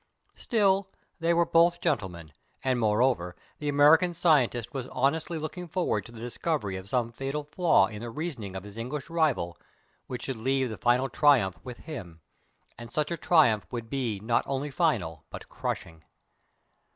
Still, 0.33 0.89
they 1.19 1.31
were 1.31 1.45
both 1.45 1.79
gentlemen, 1.79 2.33
and, 2.63 2.79
moreover, 2.79 3.35
the 3.59 3.69
American 3.69 4.15
scientist 4.15 4.73
was 4.73 4.87
honestly 4.87 5.37
looking 5.37 5.67
forward 5.67 6.05
to 6.07 6.11
the 6.11 6.19
discovery 6.19 6.75
of 6.75 6.89
some 6.89 7.11
fatal 7.11 7.43
flaw 7.43 7.85
in 7.85 8.01
the 8.01 8.09
reasoning 8.09 8.55
of 8.55 8.63
his 8.63 8.77
English 8.77 9.11
rival 9.11 9.59
which 10.07 10.23
should 10.23 10.37
leave 10.37 10.71
the 10.71 10.77
final 10.79 11.07
triumph 11.07 11.59
with 11.63 11.77
him 11.77 12.19
and 12.79 12.91
such 12.91 13.11
a 13.11 13.15
triumph 13.15 13.67
would 13.69 13.91
be 13.91 14.19
not 14.19 14.43
only 14.47 14.71
final 14.71 15.23
but 15.29 15.47
crushing. 15.49 16.03